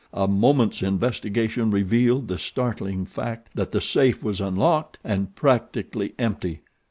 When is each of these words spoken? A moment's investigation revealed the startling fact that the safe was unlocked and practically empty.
A 0.15 0.27
moment's 0.27 0.81
investigation 0.81 1.69
revealed 1.69 2.27
the 2.27 2.39
startling 2.39 3.05
fact 3.05 3.49
that 3.53 3.69
the 3.69 3.79
safe 3.79 4.23
was 4.23 4.41
unlocked 4.41 4.97
and 5.03 5.35
practically 5.35 6.15
empty. 6.17 6.61